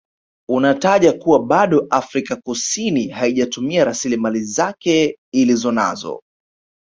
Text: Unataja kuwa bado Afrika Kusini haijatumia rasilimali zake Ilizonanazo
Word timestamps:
Unataja 0.49 1.13
kuwa 1.13 1.39
bado 1.39 1.87
Afrika 1.89 2.35
Kusini 2.35 3.07
haijatumia 3.07 3.85
rasilimali 3.85 4.43
zake 4.43 5.17
Ilizonanazo 5.33 6.21